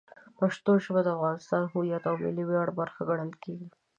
پښتو 0.39 0.71
ژبه 0.83 1.01
د 1.03 1.07
افغانستان 1.17 1.61
د 1.63 1.71
هویت 1.73 2.03
او 2.09 2.15
ملي 2.23 2.43
ویاړ 2.47 2.67
برخه 2.79 3.01
ګڼل 3.09 3.31
کېږي. 3.43 3.67